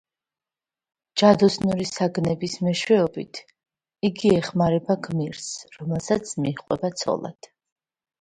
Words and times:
ჯადოსნური 1.21 1.83
საგნების 1.89 2.55
მეშვეობით 2.67 3.41
იგი 4.09 4.31
ეხმარება 4.37 4.95
გმირს, 5.09 5.51
რომელსაც 5.77 6.33
მიჰყვება 6.47 6.91
ცოლად. 7.03 7.51